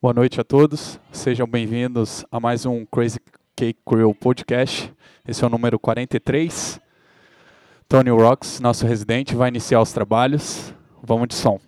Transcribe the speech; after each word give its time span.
Boa 0.00 0.14
noite 0.14 0.40
a 0.40 0.44
todos, 0.44 1.00
sejam 1.10 1.44
bem-vindos 1.44 2.24
a 2.30 2.38
mais 2.38 2.64
um 2.64 2.86
Crazy 2.86 3.18
Cake 3.56 3.80
Crew 3.84 4.14
Podcast. 4.14 4.94
Esse 5.26 5.42
é 5.42 5.46
o 5.48 5.50
número 5.50 5.76
43. 5.76 6.80
Tony 7.88 8.10
Rocks, 8.10 8.60
nosso 8.60 8.86
residente, 8.86 9.34
vai 9.34 9.48
iniciar 9.48 9.82
os 9.82 9.92
trabalhos. 9.92 10.72
Vamos 11.02 11.26
de 11.26 11.34
som. 11.34 11.58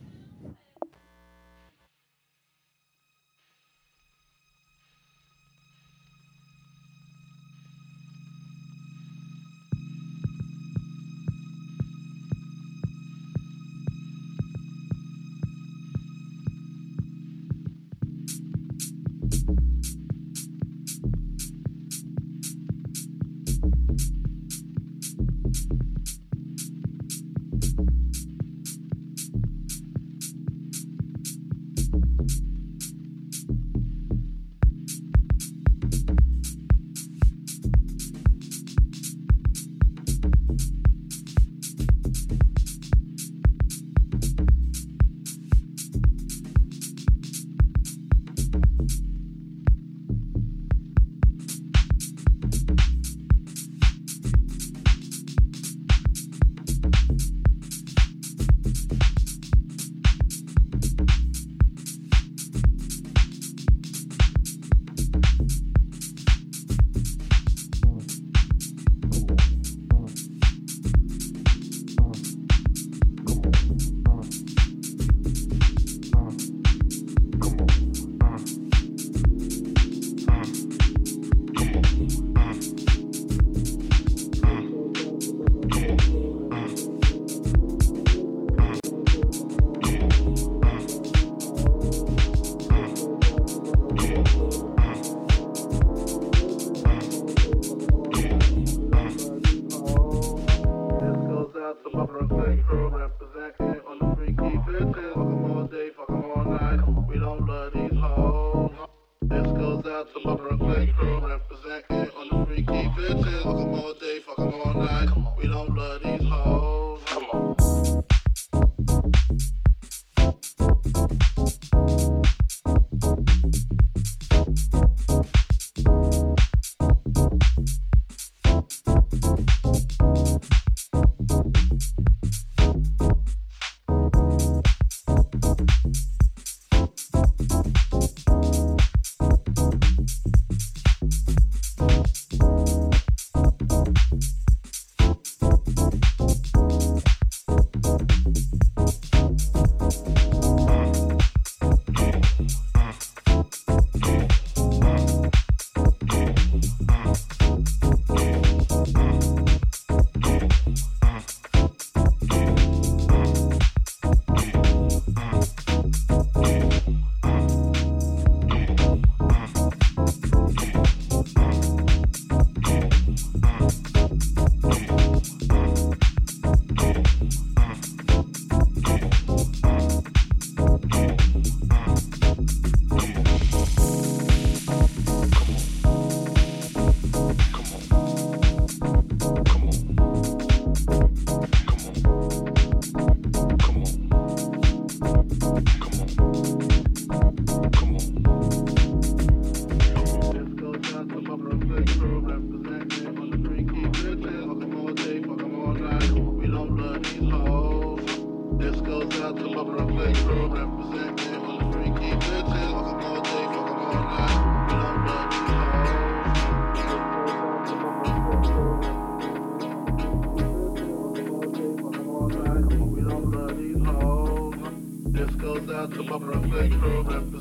the 225.91 226.03
bummer 226.05 226.33
and 226.33 226.53
play 226.53 226.69
program. 226.69 227.40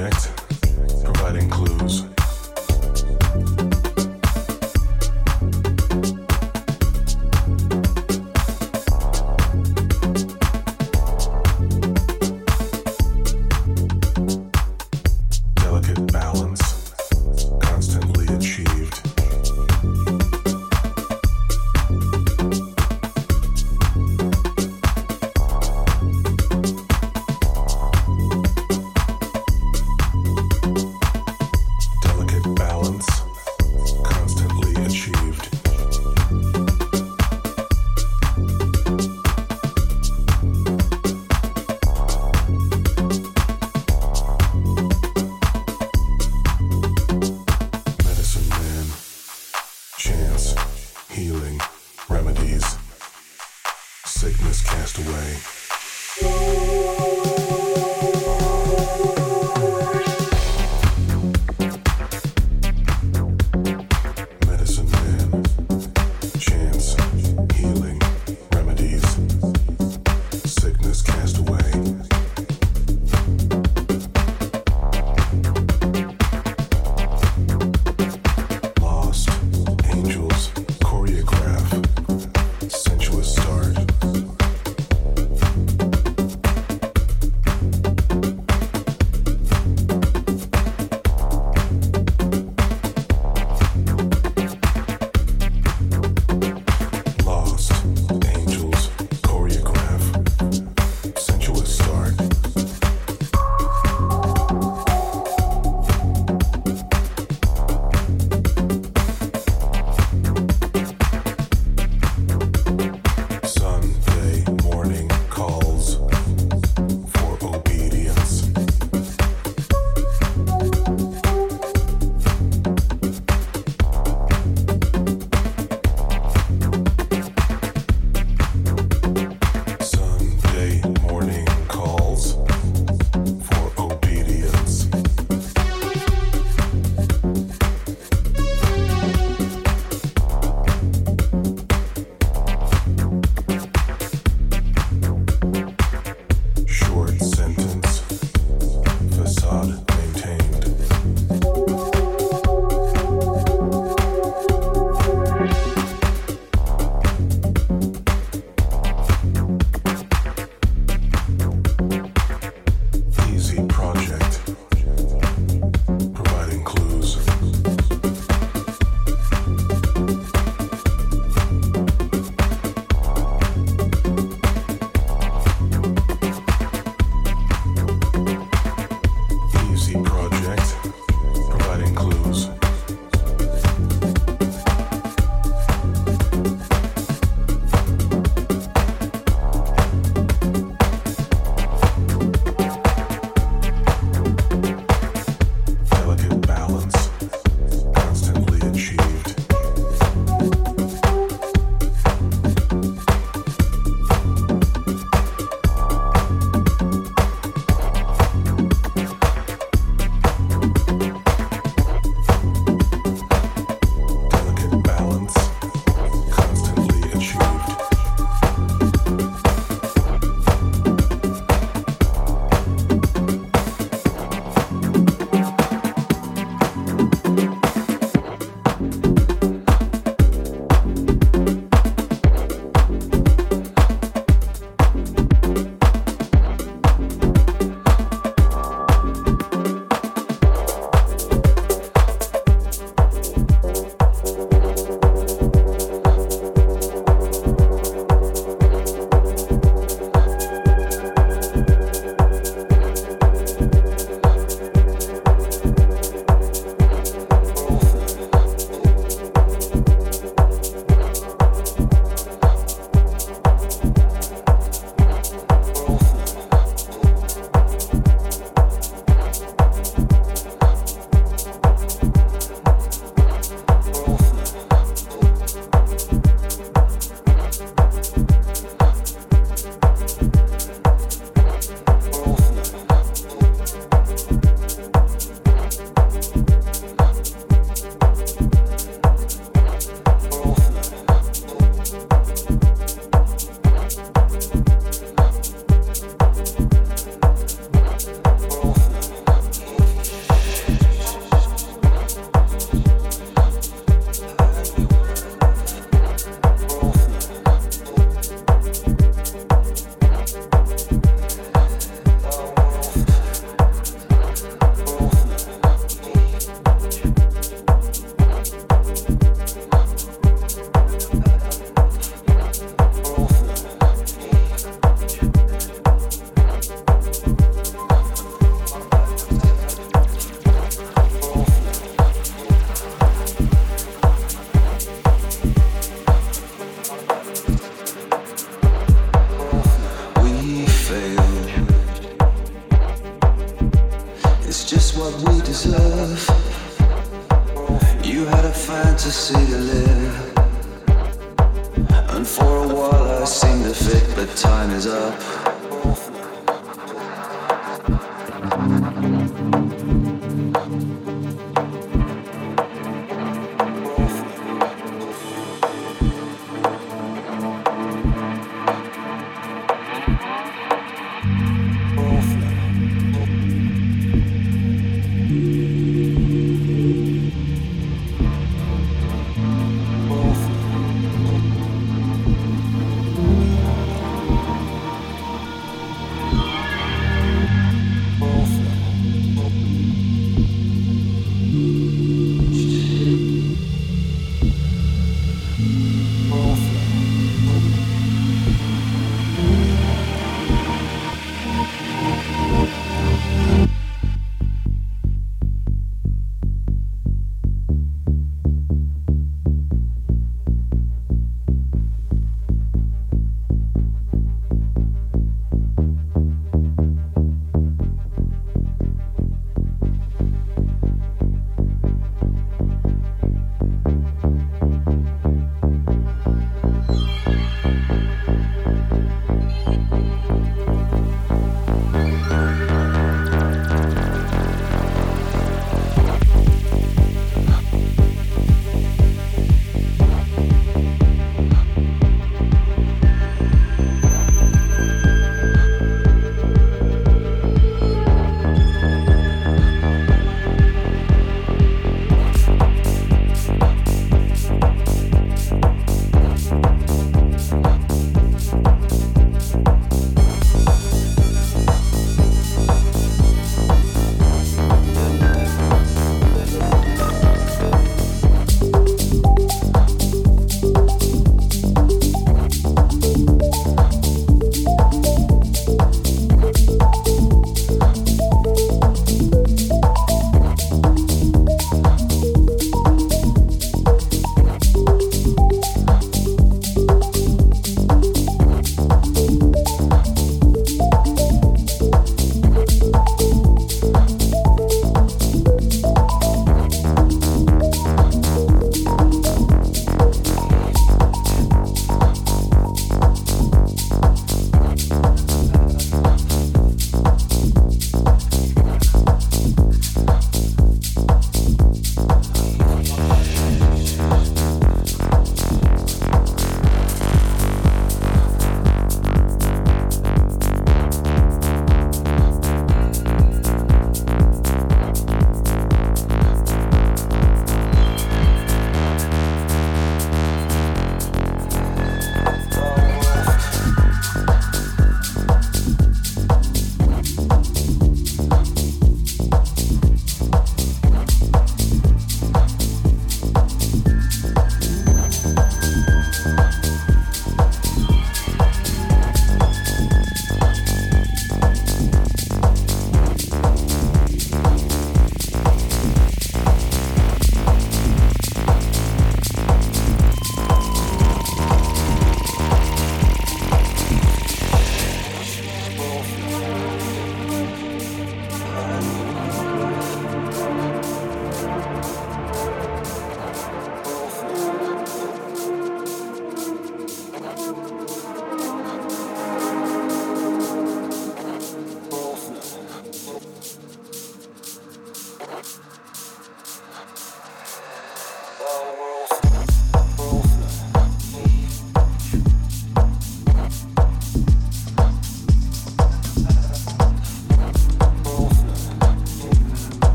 object. 0.00 0.47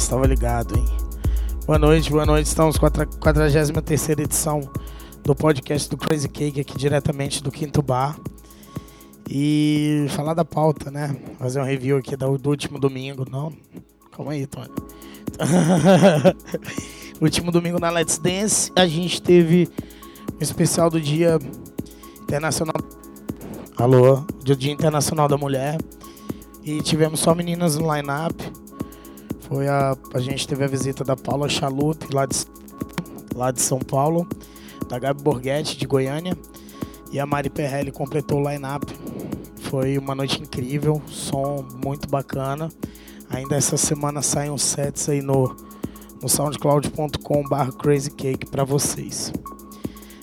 Estava 0.00 0.26
ligado, 0.26 0.76
hein? 0.76 0.84
Boa 1.66 1.78
noite, 1.78 2.10
boa 2.10 2.24
noite. 2.24 2.46
Estamos 2.46 2.78
com 2.78 2.86
a 2.86 2.90
43 2.90 4.08
edição 4.08 4.60
do 5.22 5.34
podcast 5.34 5.90
do 5.90 5.96
Crazy 5.96 6.28
Cake, 6.28 6.58
aqui 6.58 6.76
diretamente 6.76 7.42
do 7.42 7.50
Quinto 7.50 7.82
Bar. 7.82 8.18
E 9.28 10.06
falar 10.10 10.32
da 10.32 10.44
pauta, 10.44 10.90
né? 10.90 11.14
Fazer 11.38 11.60
um 11.60 11.64
review 11.64 11.98
aqui 11.98 12.16
do, 12.16 12.38
do 12.38 12.48
último 12.48 12.78
domingo. 12.78 13.26
Não, 13.30 13.52
calma 14.10 14.32
aí, 14.32 14.46
Tony. 14.46 14.70
último 17.20 17.52
domingo 17.52 17.78
na 17.78 17.90
Let's 17.90 18.18
Dance, 18.18 18.72
a 18.74 18.86
gente 18.86 19.20
teve 19.20 19.68
um 20.34 20.42
especial 20.42 20.88
do 20.88 21.00
Dia 21.00 21.38
Internacional. 22.22 22.76
Alô, 23.76 24.24
Dia 24.42 24.72
Internacional 24.72 25.28
da 25.28 25.36
Mulher. 25.36 25.78
E 26.64 26.80
tivemos 26.80 27.20
só 27.20 27.34
meninas 27.34 27.76
no 27.76 27.94
line-up. 27.94 28.39
Foi 29.50 29.66
a, 29.66 29.96
a 30.14 30.20
gente 30.20 30.46
teve 30.46 30.62
a 30.62 30.68
visita 30.68 31.02
da 31.02 31.16
Paula 31.16 31.48
Chalup, 31.48 32.14
lá 32.14 32.24
de, 32.24 32.36
lá 33.34 33.50
de 33.50 33.60
São 33.60 33.80
Paulo, 33.80 34.24
da 34.88 34.96
Gabi 34.96 35.24
Borghetti, 35.24 35.76
de 35.76 35.86
Goiânia, 35.88 36.38
e 37.10 37.18
a 37.18 37.26
Mari 37.26 37.50
Perrelli 37.50 37.90
completou 37.90 38.40
o 38.40 38.48
line-up. 38.48 38.86
Foi 39.62 39.98
uma 39.98 40.14
noite 40.14 40.40
incrível, 40.40 41.02
som 41.08 41.66
muito 41.84 42.08
bacana. 42.08 42.68
Ainda 43.28 43.56
essa 43.56 43.76
semana 43.76 44.22
saem 44.22 44.52
os 44.52 44.62
sets 44.62 45.08
aí 45.08 45.20
no, 45.20 45.56
no 46.22 46.28
soundcloud.com.br 46.28 47.72
crazycake 47.76 48.46
para 48.46 48.62
vocês. 48.62 49.32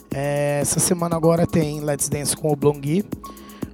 É, 0.10 0.60
essa 0.62 0.80
semana 0.80 1.18
agora 1.18 1.46
tem 1.46 1.82
Let's 1.82 2.08
Dance 2.08 2.34
com 2.34 2.50
o 2.50 2.56
Blongui, 2.56 3.04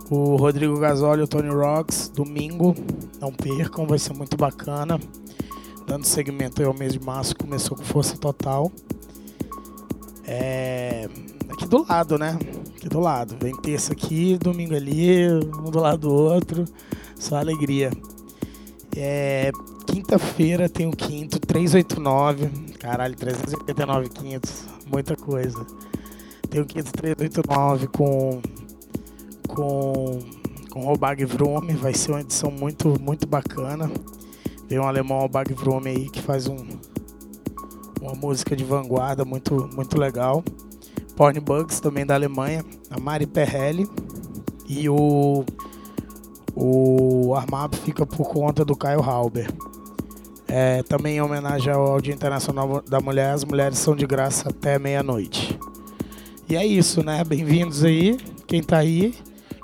o 0.09 0.35
Rodrigo 0.35 0.79
Gasoli 0.79 1.21
e 1.21 1.23
o 1.23 1.27
Tony 1.27 1.49
Rocks, 1.49 2.09
domingo. 2.09 2.73
Não 3.21 3.31
percam, 3.31 3.85
vai 3.85 3.99
ser 3.99 4.15
muito 4.15 4.35
bacana 4.35 4.99
dando 5.85 6.05
segmento 6.05 6.63
ao 6.63 6.73
mês 6.73 6.93
de 6.93 6.99
março, 6.99 7.35
começou 7.35 7.77
com 7.77 7.83
força 7.83 8.17
total. 8.17 8.71
É, 10.25 11.07
aqui 11.49 11.67
do 11.67 11.85
lado, 11.87 12.17
né? 12.17 12.37
Aqui 12.75 12.89
do 12.89 12.99
lado. 12.99 13.35
Vem 13.39 13.55
terça 13.61 13.93
aqui, 13.93 14.37
domingo 14.37 14.75
ali, 14.75 15.27
um 15.29 15.69
do 15.69 15.79
lado 15.79 15.99
do 15.99 16.13
outro. 16.13 16.65
Só 17.17 17.37
alegria. 17.37 17.91
É, 18.95 19.51
Quinta-feira 19.93 20.67
tem 20.67 20.87
o 20.87 20.91
quinto, 20.91 21.39
389. 21.39 22.49
Caralho, 22.79 23.15
389 23.15 24.09
quintos. 24.09 24.63
Muita 24.87 25.15
coisa. 25.15 25.65
Tem 26.49 26.61
o 26.61 26.65
quinto 26.65 26.91
389 26.91 27.87
com. 27.87 28.41
Com. 29.47 30.19
Com 30.71 30.91
o 30.91 30.97
Bag 30.97 31.23
Vrome. 31.25 31.73
Vai 31.73 31.93
ser 31.93 32.11
uma 32.11 32.21
edição 32.21 32.49
muito, 32.49 32.99
muito 32.99 33.27
bacana. 33.27 33.87
Tem 34.67 34.79
um 34.79 34.83
alemão, 34.83 35.23
o 35.25 35.29
Bagvrome 35.29 35.89
aí, 35.89 36.09
que 36.09 36.21
faz 36.21 36.47
um, 36.47 36.57
uma 38.01 38.13
música 38.13 38.55
de 38.55 38.63
vanguarda 38.63 39.23
muito, 39.23 39.69
muito 39.75 39.99
legal. 39.99 40.43
Porn 41.15 41.39
Bugs, 41.39 41.79
também 41.79 42.05
da 42.05 42.15
Alemanha. 42.15 42.65
A 42.89 42.99
Mari 42.99 43.25
Perrelli. 43.27 43.87
E 44.67 44.89
o, 44.89 45.43
o 46.55 47.33
Armado 47.35 47.77
fica 47.77 48.05
por 48.05 48.27
conta 48.27 48.65
do 48.65 48.75
Caio 48.75 49.01
Halber. 49.01 49.47
É, 50.47 50.83
também 50.83 51.17
em 51.17 51.21
homenagem 51.21 51.71
ao 51.71 51.99
Dia 51.99 52.13
Internacional 52.13 52.83
da 52.87 52.99
Mulher, 52.99 53.33
as 53.33 53.43
mulheres 53.43 53.79
são 53.79 53.95
de 53.95 54.05
graça 54.05 54.49
até 54.49 54.77
meia-noite. 54.77 55.59
E 56.47 56.55
é 56.55 56.65
isso, 56.65 57.03
né? 57.03 57.23
Bem-vindos 57.23 57.83
aí. 57.83 58.17
Quem 58.45 58.61
tá 58.61 58.77
aí, 58.77 59.15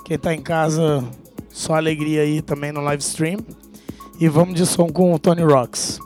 quem 0.04 0.18
tá 0.18 0.34
em 0.34 0.42
casa, 0.42 1.04
só 1.48 1.74
alegria 1.74 2.22
aí 2.22 2.42
também 2.42 2.72
no 2.72 2.80
live 2.80 3.02
stream. 3.02 3.38
E 4.20 4.28
vamos 4.28 4.54
de 4.54 4.66
som 4.66 4.86
com 4.90 5.14
o 5.14 5.18
Tony 5.18 5.42
Rocks. 5.42 5.98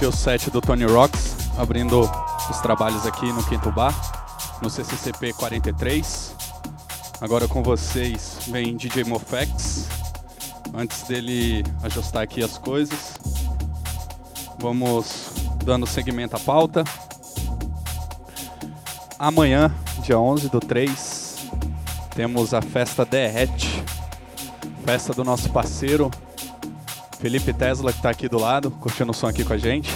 Curtir 0.00 0.06
o 0.06 0.12
set 0.12 0.50
do 0.50 0.60
Tony 0.62 0.84
Rocks, 0.84 1.36
abrindo 1.58 2.00
os 2.48 2.60
trabalhos 2.60 3.06
aqui 3.06 3.30
no 3.32 3.44
Quinto 3.44 3.70
Bar, 3.70 3.94
no 4.62 4.70
CCCP 4.70 5.34
43. 5.34 6.34
Agora 7.20 7.46
com 7.46 7.62
vocês 7.62 8.38
vem 8.48 8.76
DJ 8.76 9.04
Mofex. 9.04 9.88
Antes 10.72 11.02
dele 11.02 11.62
ajustar 11.82 12.22
aqui 12.22 12.42
as 12.42 12.56
coisas, 12.56 13.14
vamos 14.58 15.32
dando 15.64 15.86
segmento 15.86 16.36
à 16.36 16.40
pauta. 16.40 16.82
Amanhã, 19.18 19.70
dia 20.02 20.18
11 20.18 20.48
do 20.48 20.60
3, 20.60 21.46
temos 22.14 22.54
a 22.54 22.62
festa 22.62 23.04
Derrete, 23.04 23.84
festa 24.86 25.12
do 25.12 25.24
nosso 25.24 25.50
parceiro 25.50 26.10
Felipe 27.20 27.52
Tesla, 27.52 27.92
que 27.92 27.98
está 27.98 28.08
aqui 28.08 28.26
do 28.28 28.38
lado, 28.38 28.70
curtindo 28.70 29.10
o 29.10 29.14
som 29.14 29.26
aqui 29.26 29.44
com 29.44 29.52
a 29.52 29.58
gente. 29.58 29.90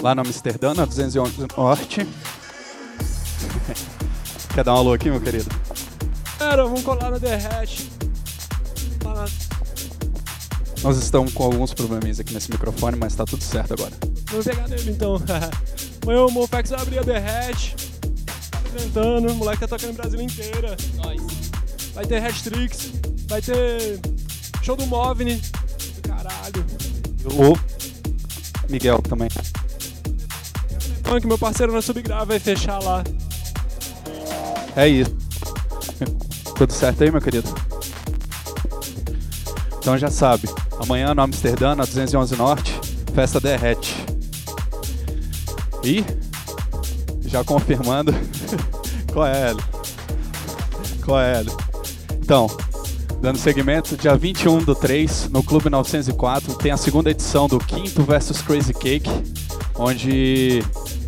Lá 0.00 0.14
no 0.14 0.22
Amsterdã, 0.22 0.72
na 0.72 0.86
211 0.86 1.46
Norte. 1.56 2.04
Quer 4.54 4.64
dar 4.64 4.74
um 4.74 4.78
alô 4.78 4.94
aqui, 4.94 5.10
meu 5.10 5.20
querido? 5.20 5.50
Cara, 6.38 6.64
vamos 6.64 6.82
colar 6.82 7.10
no 7.10 7.20
Derrete. 7.20 7.90
Nós 10.82 10.96
estamos 10.96 11.34
com 11.34 11.44
alguns 11.44 11.74
probleminhas 11.74 12.18
aqui 12.20 12.32
nesse 12.32 12.50
microfone, 12.50 12.96
mas 12.96 13.12
está 13.12 13.26
tudo 13.26 13.44
certo 13.44 13.74
agora. 13.74 13.92
Vamos 14.30 14.46
pegar 14.46 14.66
nele 14.66 14.92
então. 14.92 15.20
Amanhã 16.02 16.24
o 16.24 16.30
Mofex 16.30 16.70
vai 16.70 16.80
abrir 16.80 17.00
a 17.00 17.02
Derrete. 17.02 17.76
Apresentando, 18.52 19.30
o 19.30 19.34
moleque 19.34 19.60
tá 19.60 19.68
tocando 19.68 19.92
Brasil 19.94 20.22
inteira. 20.22 20.74
Nós. 20.94 21.20
Vai 21.92 22.06
ter 22.06 22.22
Tricks, 22.42 22.92
vai 23.28 23.42
ter 23.42 24.00
show 24.62 24.76
do 24.76 24.86
Movni. 24.86 25.42
O 27.34 27.56
Miguel 28.68 29.00
também. 29.02 29.28
que 31.20 31.26
meu 31.26 31.38
parceiro 31.38 31.72
na 31.72 31.82
Subgrave 31.82 32.26
vai 32.26 32.38
fechar 32.38 32.78
lá. 32.82 33.02
É 34.76 34.88
isso. 34.88 35.16
Tudo 36.56 36.72
certo 36.72 37.02
aí, 37.02 37.10
meu 37.10 37.20
querido? 37.20 37.48
Então 39.78 39.96
já 39.96 40.10
sabe, 40.10 40.48
amanhã 40.80 41.14
no 41.14 41.22
Amsterdã, 41.22 41.74
na 41.74 41.84
211 41.84 42.34
Norte, 42.36 42.80
festa 43.14 43.38
derrete. 43.38 43.94
E, 45.84 46.04
já 47.26 47.44
confirmando, 47.44 48.12
qual 49.12 49.26
é, 49.26 49.50
Hélio? 49.50 49.64
Qual 51.04 51.20
é, 51.20 51.38
Hélio? 51.38 51.56
Então, 52.20 52.48
Dando 53.20 53.38
segmento, 53.38 53.96
dia 53.96 54.14
21 54.14 54.58
do 54.58 54.74
3, 54.74 55.30
no 55.30 55.42
Clube 55.42 55.70
904, 55.70 56.54
tem 56.54 56.70
a 56.70 56.76
segunda 56.76 57.10
edição 57.10 57.48
do 57.48 57.58
Quinto 57.58 58.02
versus 58.02 58.42
Crazy 58.42 58.74
Cake, 58.74 59.10
onde, 59.74 60.62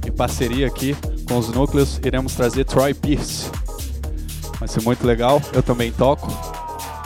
em 0.07 0.13
parceria 0.13 0.67
aqui 0.67 0.97
com 1.29 1.39
os 1.39 1.49
núcleos, 1.49 2.01
iremos 2.03 2.35
trazer 2.35 2.65
Troy 2.65 2.95
Pierce. 2.95 3.51
Vai 4.59 4.69
ser 4.69 4.83
muito 4.83 5.07
legal, 5.07 5.41
eu 5.53 5.63
também 5.63 5.93
toco. 5.93 6.29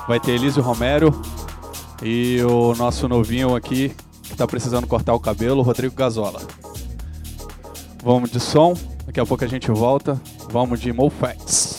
Vai 0.07 0.19
ter 0.19 0.33
Elísio 0.33 0.63
Romero 0.63 1.21
e 2.03 2.41
o 2.43 2.75
nosso 2.75 3.09
novinho 3.09 3.55
aqui, 3.55 3.95
que 4.23 4.33
está 4.33 4.47
precisando 4.47 4.87
cortar 4.87 5.15
o 5.15 5.21
cabelo, 5.21 5.63
Rodrigo 5.63 5.95
Gazola. 5.95 6.41
Vamos 8.03 8.31
de 8.31 8.41
som, 8.41 8.75
daqui 9.05 9.21
a 9.21 9.27
pouco 9.27 9.45
a 9.45 9.49
gente 9.49 9.71
volta. 9.71 10.21
Vamos 10.51 10.81
de 10.81 10.93
Mofacts. 10.93 11.72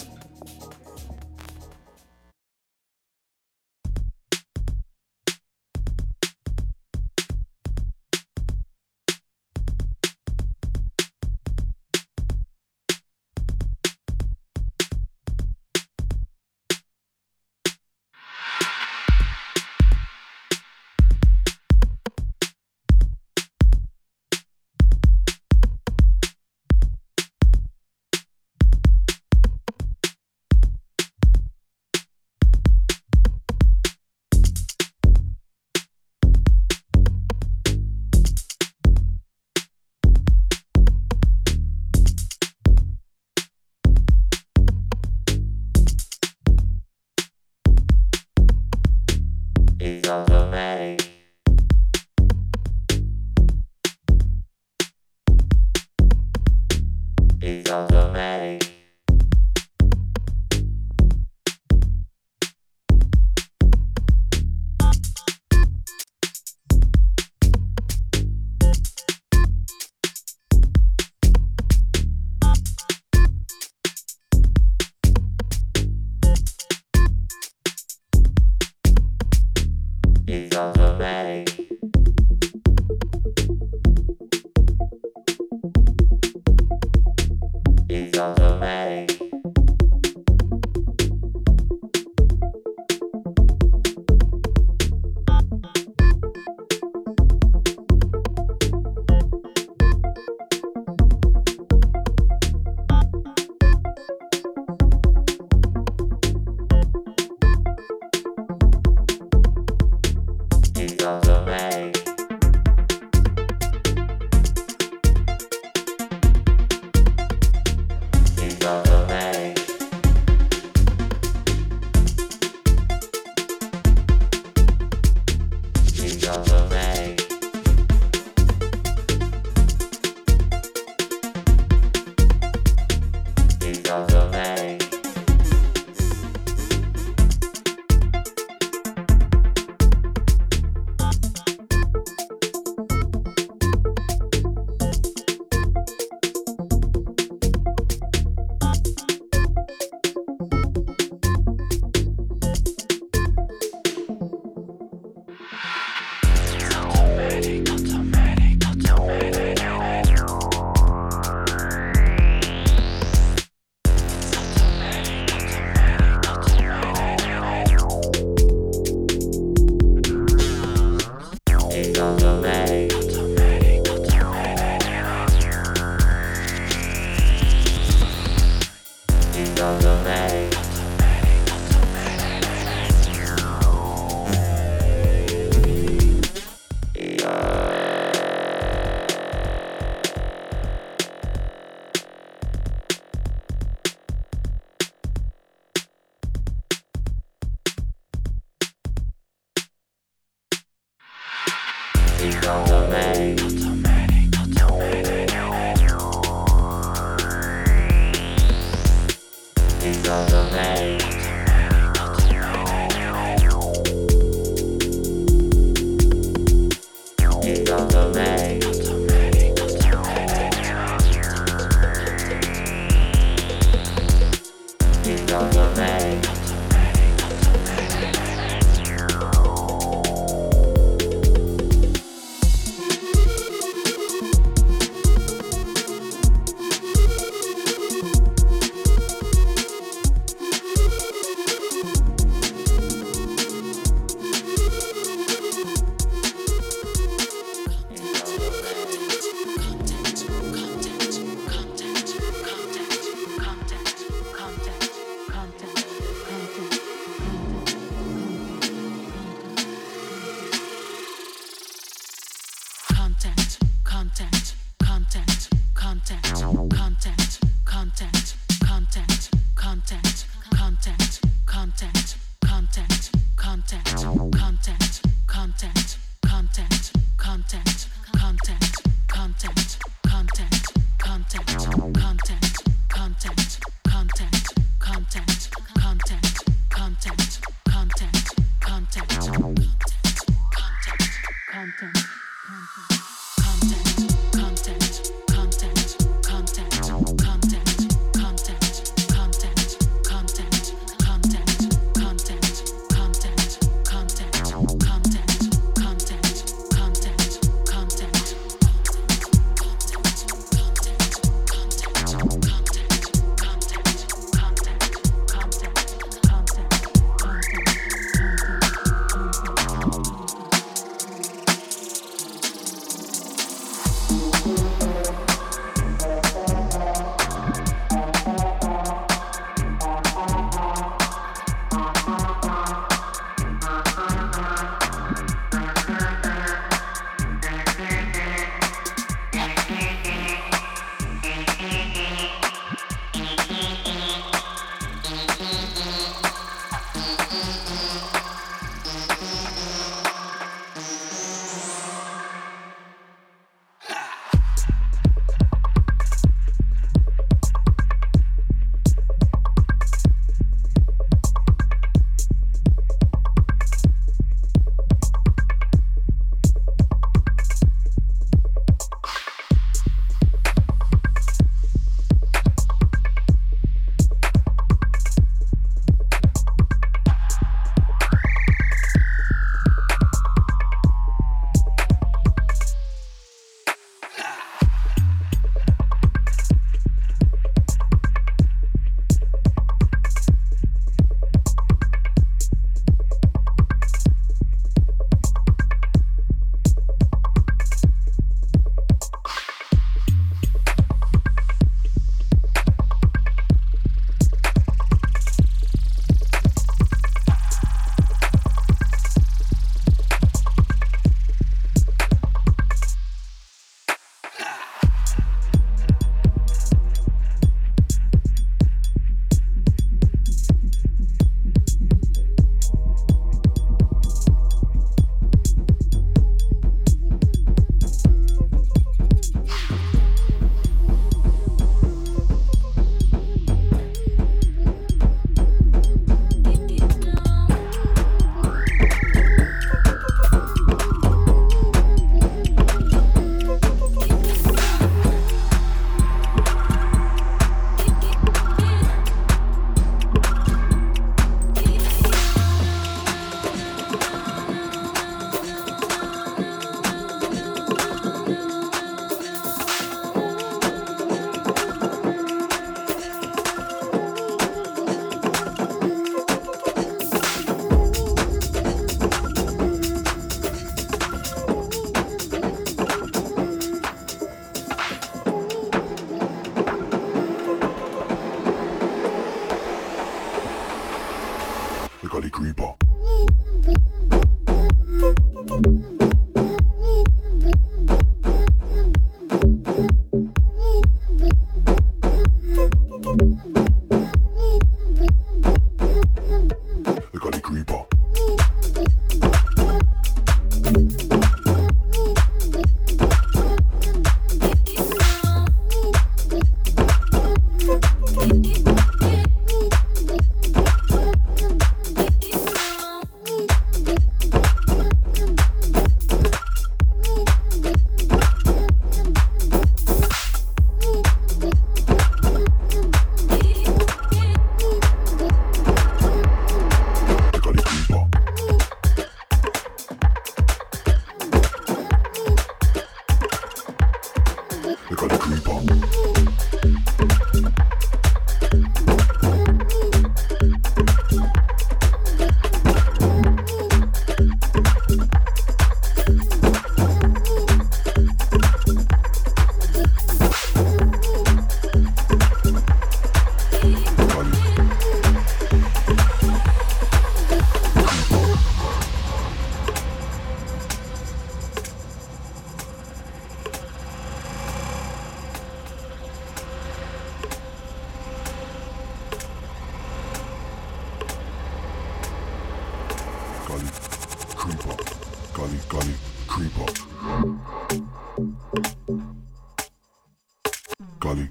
Gully, 580.99 581.29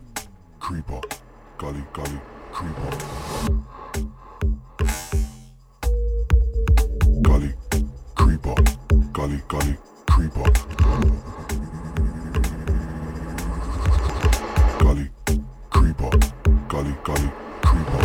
creeper, 0.60 1.00
gully, 1.58 1.84
gully, 1.92 2.20
creeper. 2.52 2.90
Gully, 7.22 7.54
creeper, 8.14 8.54
gully, 9.12 9.42
gully, 9.48 9.76
creeper. 10.06 10.44
Gully, 14.78 15.10
creeper, 15.70 16.10
gully, 16.68 16.94
gully, 17.04 17.30
creeper. 17.62 18.02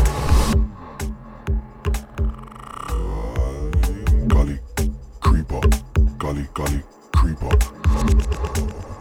Gully, 4.27 4.59
creeper, 5.21 5.61
gully, 6.17 6.47
gully, 6.53 6.83
creeper. 7.13 8.96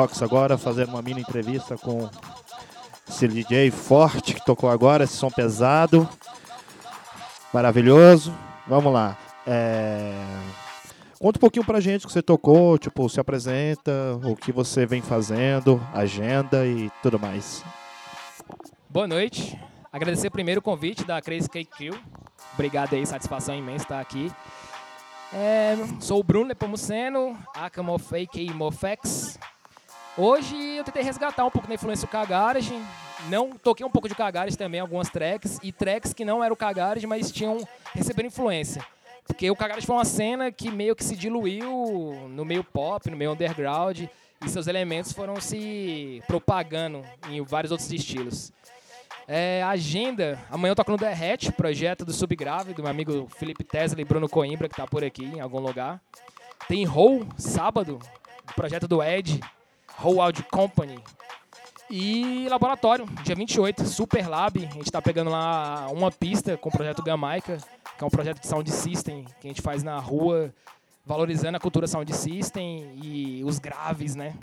Rocks 0.00 0.22
agora 0.22 0.56
fazendo 0.56 0.88
uma 0.90 1.02
mini 1.02 1.20
entrevista 1.20 1.76
com 1.76 2.08
esse 3.06 3.28
DJ 3.28 3.70
forte 3.70 4.32
que 4.34 4.42
tocou 4.42 4.70
agora, 4.70 5.04
esse 5.04 5.14
som 5.14 5.30
pesado. 5.30 6.08
Maravilhoso. 7.52 8.34
Vamos 8.66 8.90
lá. 8.92 9.18
É... 9.46 10.14
Conta 11.18 11.38
um 11.38 11.40
pouquinho 11.40 11.66
pra 11.66 11.80
gente 11.80 12.06
o 12.06 12.08
que 12.08 12.14
você 12.14 12.22
tocou, 12.22 12.78
tipo, 12.78 13.06
se 13.10 13.20
apresenta, 13.20 13.92
o 14.24 14.34
que 14.34 14.50
você 14.50 14.86
vem 14.86 15.02
fazendo, 15.02 15.78
agenda 15.92 16.64
e 16.66 16.90
tudo 17.02 17.18
mais. 17.18 17.62
Boa 18.88 19.06
noite. 19.06 19.60
Agradecer 19.92 20.30
primeiro 20.30 20.60
o 20.60 20.62
convite 20.62 21.04
da 21.04 21.20
Crazy 21.20 21.50
Cake 21.50 21.70
Crew. 21.76 21.94
Obrigado 22.54 22.94
aí, 22.94 23.04
satisfação 23.04 23.54
imensa 23.54 23.84
estar 23.84 24.00
aqui. 24.00 24.32
É, 25.30 25.76
sou 26.00 26.20
o 26.20 26.24
Bruno 26.24 26.46
Nepomuceno, 26.46 27.38
aka 27.54 27.82
e 28.36 28.50
Mofex. 28.54 29.38
Hoje 30.22 30.54
eu 30.76 30.84
tentei 30.84 31.02
resgatar 31.02 31.46
um 31.46 31.50
pouco 31.50 31.66
da 31.66 31.72
influência 31.72 32.06
do 32.06 32.10
K-Garage. 32.10 32.78
Não 33.30 33.52
toquei 33.52 33.86
um 33.86 33.90
pouco 33.90 34.06
de 34.06 34.14
K-Garage 34.14 34.54
também, 34.54 34.78
algumas 34.78 35.08
tracks, 35.08 35.58
e 35.62 35.72
tracks 35.72 36.12
que 36.12 36.26
não 36.26 36.44
eram 36.44 36.54
K-Garage, 36.54 37.06
mas 37.06 37.32
tinham 37.32 37.66
receberam 37.94 38.26
influência. 38.26 38.84
Porque 39.26 39.50
o 39.50 39.56
K-Garage 39.56 39.86
foi 39.86 39.96
uma 39.96 40.04
cena 40.04 40.52
que 40.52 40.70
meio 40.70 40.94
que 40.94 41.02
se 41.02 41.16
diluiu 41.16 42.28
no 42.28 42.44
meio 42.44 42.62
pop, 42.62 43.10
no 43.10 43.16
meio 43.16 43.32
underground, 43.32 44.00
e 44.44 44.48
seus 44.50 44.66
elementos 44.66 45.10
foram 45.10 45.40
se 45.40 46.22
propagando 46.26 47.02
em 47.30 47.42
vários 47.42 47.70
outros 47.70 47.90
estilos. 47.90 48.52
É, 49.26 49.62
agenda, 49.62 50.38
amanhã 50.50 50.72
eu 50.72 50.76
toco 50.76 50.90
no 50.90 50.98
Derrete, 50.98 51.50
projeto 51.50 52.04
do 52.04 52.12
Subgrave, 52.12 52.74
do 52.74 52.82
meu 52.82 52.90
amigo 52.90 53.26
Felipe 53.38 53.64
Tesla 53.64 53.98
e 53.98 54.04
Bruno 54.04 54.28
Coimbra, 54.28 54.68
que 54.68 54.76
tá 54.76 54.86
por 54.86 55.02
aqui 55.02 55.24
em 55.24 55.40
algum 55.40 55.60
lugar. 55.60 55.98
Tem 56.68 56.84
Roll, 56.84 57.26
sábado, 57.38 57.98
do 58.46 58.52
projeto 58.52 58.86
do 58.86 59.02
Ed, 59.02 59.40
Audio 60.02 60.44
Company. 60.50 60.98
E 61.90 62.46
Laboratório, 62.48 63.04
dia 63.22 63.34
28, 63.34 63.84
Super 63.84 64.28
Lab. 64.28 64.64
A 64.64 64.74
gente 64.74 64.90
tá 64.90 65.02
pegando 65.02 65.30
lá 65.30 65.88
uma 65.90 66.10
pista 66.10 66.56
com 66.56 66.68
o 66.68 66.72
projeto 66.72 67.02
Gamaica, 67.02 67.58
que 67.98 68.04
é 68.04 68.06
um 68.06 68.10
projeto 68.10 68.40
de 68.40 68.46
sound 68.46 68.70
system 68.70 69.26
que 69.40 69.46
a 69.46 69.50
gente 69.50 69.60
faz 69.60 69.82
na 69.82 69.98
rua, 69.98 70.54
valorizando 71.04 71.56
a 71.56 71.60
cultura 71.60 71.86
sound 71.86 72.10
system 72.14 72.92
e 73.02 73.42
os 73.44 73.58
graves, 73.58 74.14
né? 74.14 74.34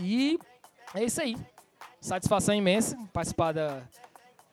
E 0.00 0.38
é 0.94 1.04
isso 1.04 1.20
aí. 1.20 1.36
Satisfação 2.00 2.54
imensa 2.54 2.96
participar 3.12 3.52
da, 3.52 3.82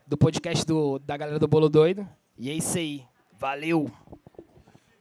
do 0.05 0.17
podcast 0.17 0.65
do, 0.65 0.99
da 0.99 1.17
galera 1.17 1.39
do 1.39 1.47
Bolo 1.47 1.69
Doido. 1.69 2.07
E 2.37 2.49
é 2.49 2.53
isso 2.53 2.77
aí. 2.77 3.05
Valeu! 3.39 3.89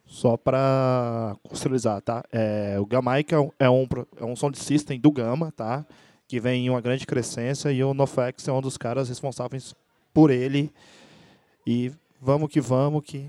Só 0.06 0.36
para 0.36 1.36
contextualizar, 1.42 2.00
tá? 2.02 2.22
É, 2.30 2.76
o 2.78 2.86
Gamaica 2.86 3.36
é 3.58 3.68
um, 3.70 3.86
pro- 3.86 4.06
é 4.16 4.24
um 4.24 4.36
sound 4.36 4.56
system 4.58 5.00
do 5.00 5.10
Gama, 5.10 5.52
tá? 5.56 5.84
Que 6.28 6.38
vem 6.38 6.66
em 6.66 6.70
uma 6.70 6.80
grande 6.80 7.06
crescência 7.06 7.72
e 7.72 7.82
o 7.82 7.94
Nofex 7.94 8.46
é 8.46 8.52
um 8.52 8.60
dos 8.60 8.76
caras 8.76 9.08
responsáveis 9.08 9.74
por 10.12 10.30
ele. 10.30 10.72
E 11.66 11.90
vamos 12.20 12.50
que 12.50 12.60
vamos 12.60 13.02
que 13.04 13.28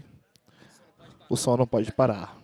o 1.30 1.36
som 1.36 1.58
não 1.58 1.66
pode 1.66 1.92
parar. 1.92 2.38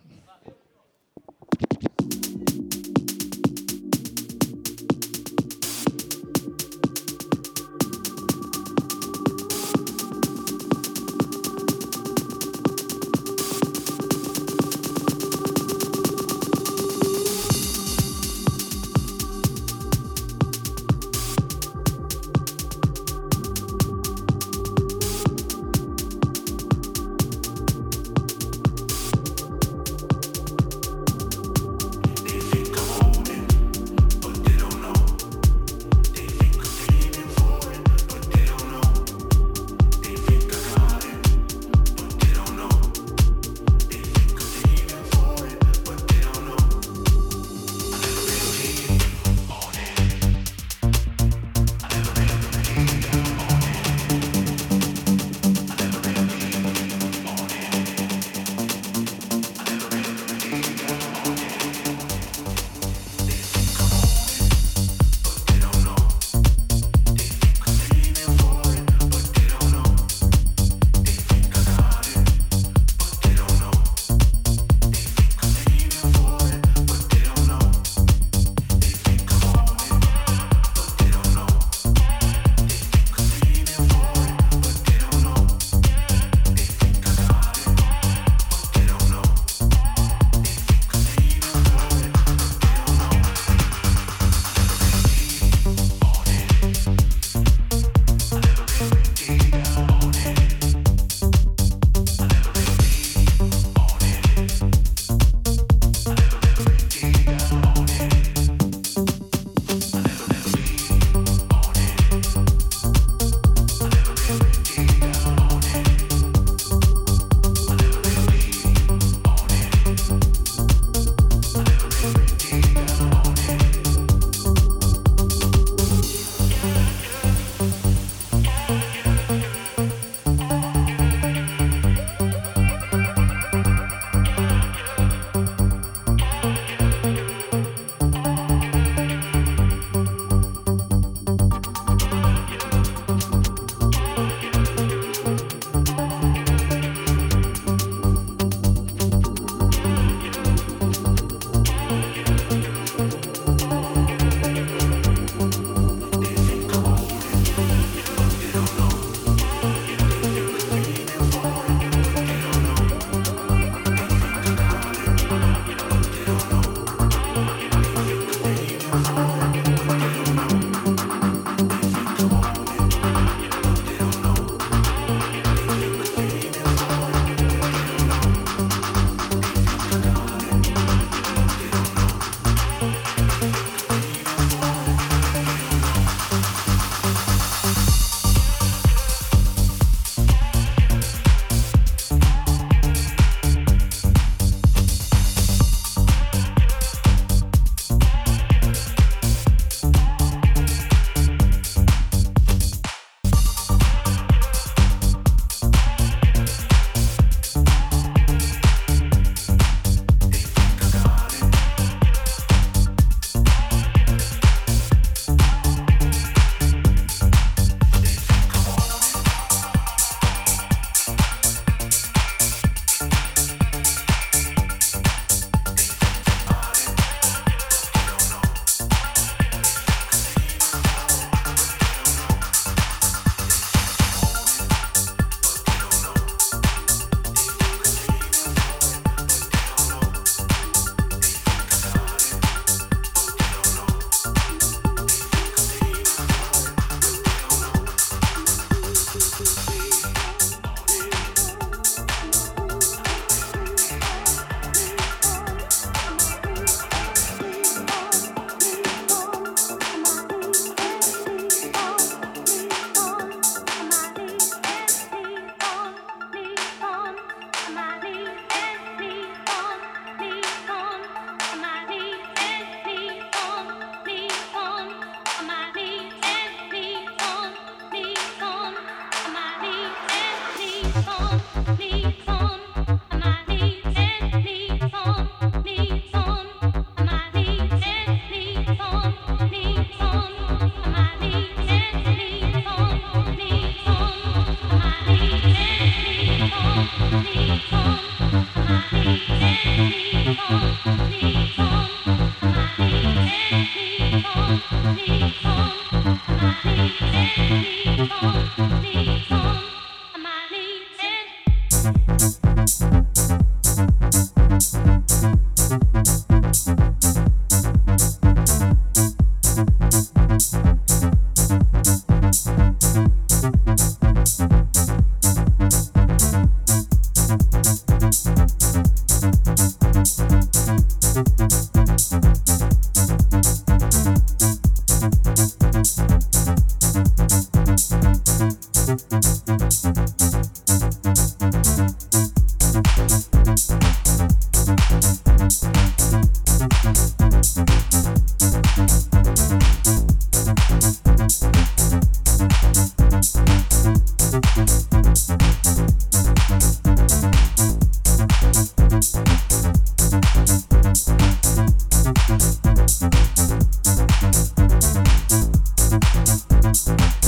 Thank 366.74 367.21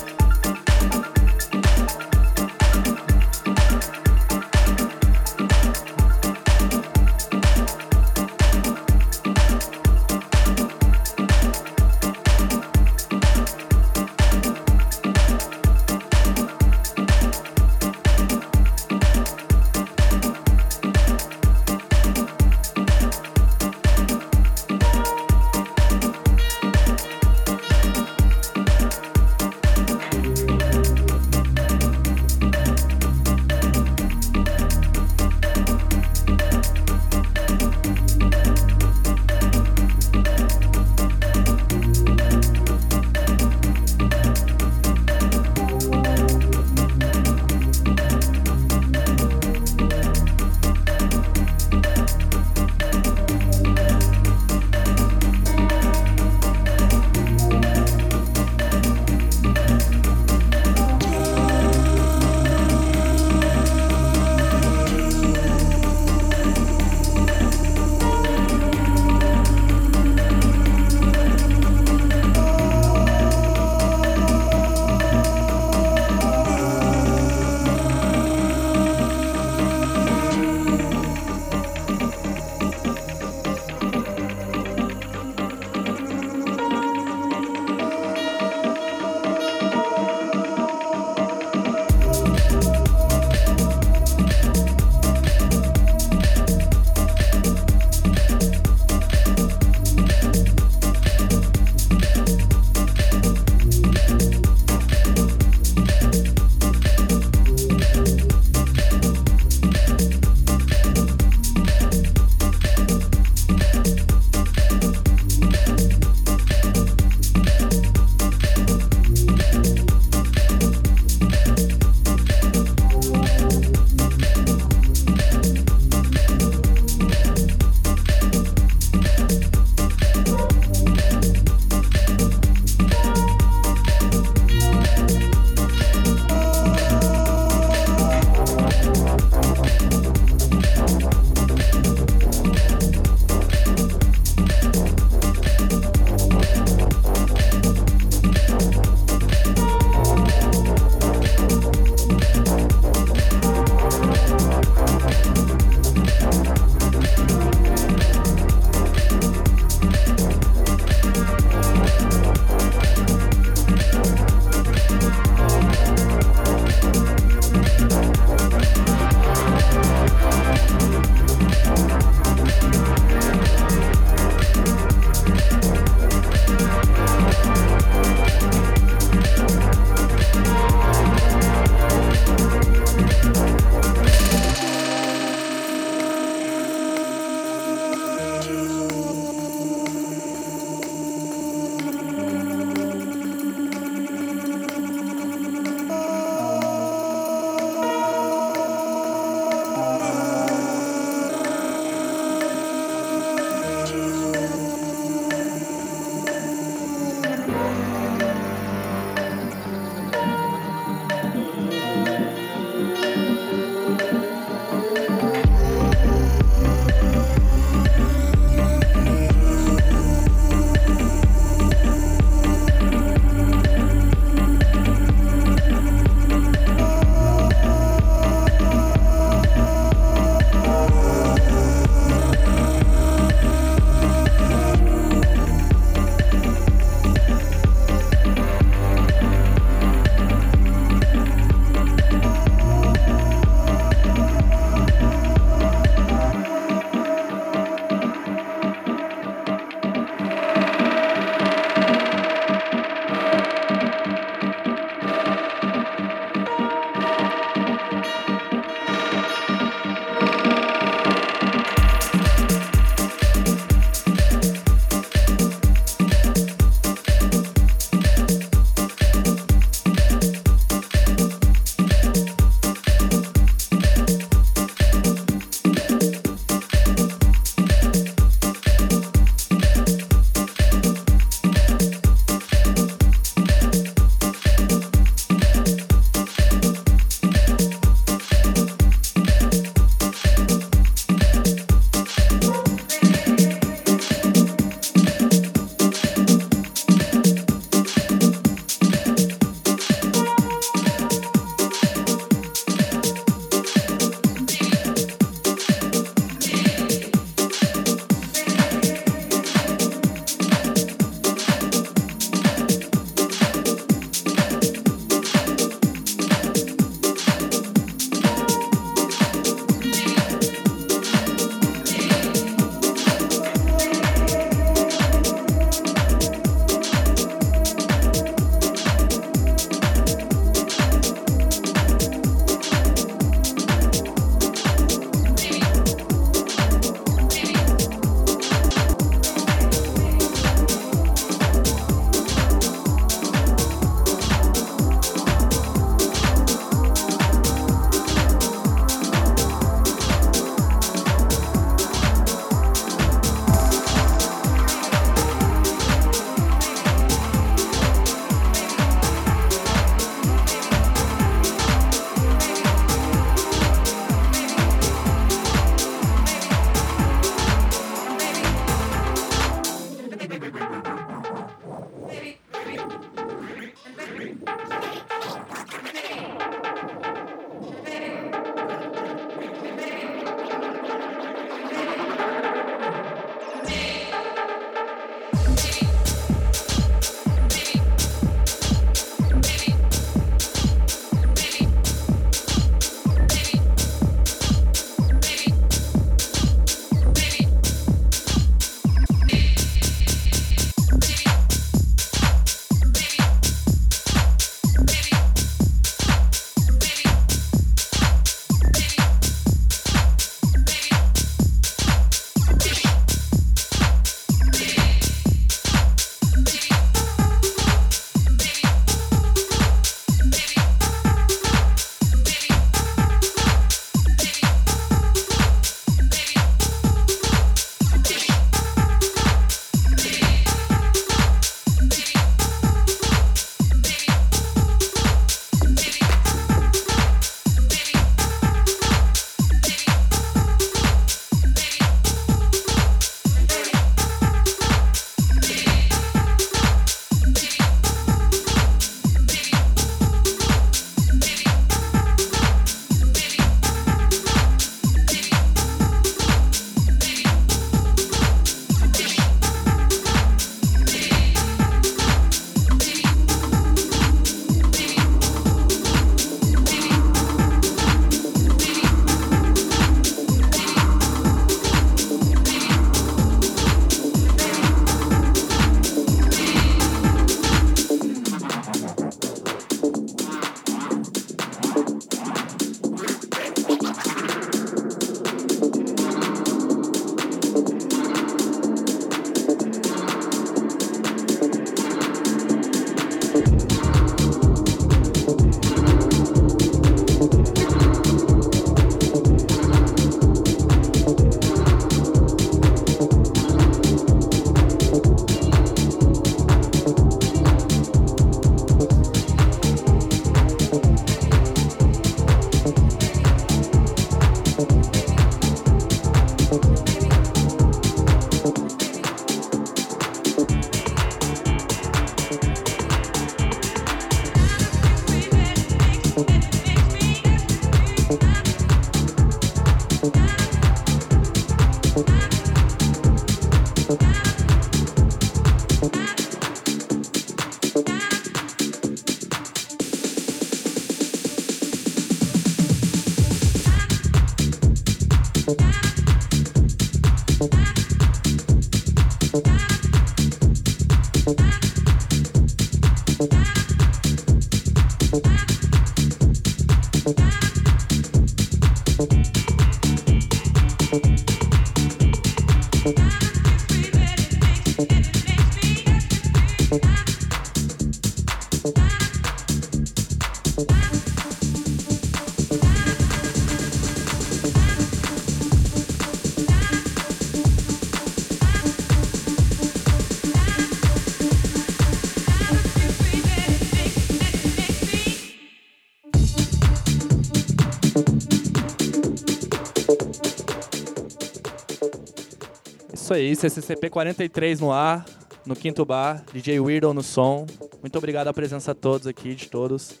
aí, 593.14 593.34
CCCP 593.34 593.88
43 593.90 594.60
no 594.60 594.72
ar, 594.72 595.04
no 595.46 595.54
quinto 595.54 595.84
bar, 595.84 596.24
DJ 596.32 596.60
Weirdo 596.60 596.92
no 596.92 597.02
som. 597.02 597.46
Muito 597.80 597.96
obrigado 597.96 598.28
a 598.28 598.32
presença 598.34 598.72
a 598.72 598.74
todos 598.74 599.06
aqui, 599.06 599.34
de 599.34 599.48
todos. 599.48 600.00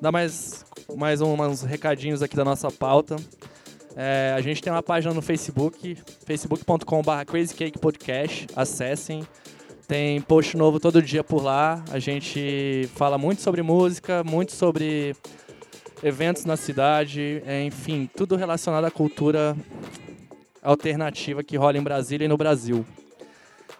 Dá 0.00 0.10
mais, 0.12 0.64
mais 0.96 1.20
um- 1.20 1.34
uns 1.42 1.62
recadinhos 1.62 2.22
aqui 2.22 2.36
da 2.36 2.44
nossa 2.44 2.70
pauta. 2.70 3.16
É, 3.96 4.34
a 4.36 4.40
gente 4.40 4.62
tem 4.62 4.72
uma 4.72 4.82
página 4.82 5.14
no 5.14 5.22
Facebook, 5.22 5.96
facebook.com.br 6.26 7.24
crazycakepodcast. 7.26 8.46
Acessem. 8.54 9.26
Tem 9.88 10.20
post 10.20 10.56
novo 10.56 10.78
todo 10.80 11.00
dia 11.00 11.22
por 11.24 11.42
lá. 11.42 11.82
A 11.90 11.98
gente 11.98 12.88
fala 12.94 13.16
muito 13.16 13.40
sobre 13.40 13.62
música, 13.62 14.22
muito 14.24 14.52
sobre 14.52 15.14
eventos 16.02 16.44
na 16.44 16.56
cidade, 16.56 17.42
é, 17.46 17.64
enfim, 17.64 18.08
tudo 18.14 18.36
relacionado 18.36 18.84
à 18.84 18.90
cultura 18.90 19.56
alternativa 20.66 21.42
que 21.42 21.56
rola 21.56 21.78
em 21.78 21.82
Brasília 21.82 22.24
e 22.24 22.28
no 22.28 22.36
Brasil. 22.36 22.84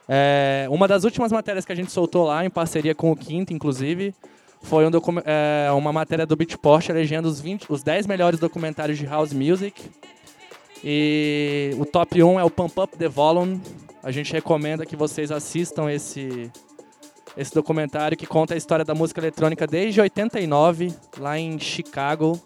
É, 0.09 0.67
uma 0.71 0.87
das 0.87 1.05
últimas 1.05 1.33
matérias 1.33 1.65
que 1.65 1.73
a 1.73 1.75
gente 1.75 1.91
soltou 1.91 2.27
lá, 2.27 2.45
em 2.45 2.51
parceria 2.51 2.95
com 2.95 3.11
o 3.11 3.17
Quinto, 3.17 3.53
inclusive, 3.53 4.15
foi 4.63 4.87
um 4.87 4.91
é, 5.25 5.71
uma 5.73 5.93
matéria 5.93 6.25
do 6.25 6.37
Beatport 6.37 6.89
elegendo 6.89 7.27
os, 7.27 7.41
20, 7.41 7.67
os 7.69 7.83
10 7.83 8.07
melhores 8.07 8.39
documentários 8.39 8.99
de 8.99 9.07
house 9.07 9.33
music. 9.33 9.91
E 10.85 11.71
o 11.79 11.85
top 11.85 12.23
1 12.23 12.41
é 12.41 12.45
o 12.45 12.51
Pump 12.51 12.81
Up 12.81 12.97
The 12.97 13.09
Volume. 13.09 13.61
A 14.03 14.11
gente 14.11 14.33
recomenda 14.33 14.87
que 14.87 14.95
vocês 14.95 15.33
assistam 15.33 15.91
esse, 15.91 16.51
esse 17.37 17.53
documentário 17.53 18.17
que 18.17 18.27
conta 18.27 18.55
a 18.55 18.57
história 18.57 18.85
da 18.85 18.95
música 18.95 19.21
eletrônica 19.21 19.67
desde 19.67 20.01
89, 20.01 20.95
lá 21.19 21.39
em 21.39 21.59
Chicago, 21.59 22.41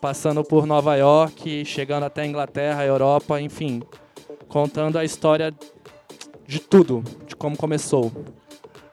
passando 0.00 0.42
por 0.44 0.66
Nova 0.66 0.94
York, 0.96 1.64
chegando 1.64 2.04
até 2.04 2.22
a 2.22 2.26
Inglaterra, 2.26 2.84
Europa, 2.84 3.40
enfim, 3.40 3.82
contando 4.48 4.98
a 4.98 5.04
história 5.04 5.52
de 6.46 6.60
tudo, 6.60 7.02
de 7.26 7.34
como 7.34 7.56
começou. 7.56 8.12